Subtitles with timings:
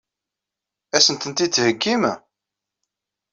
[0.95, 2.03] Ad sent-tent-id-theggim?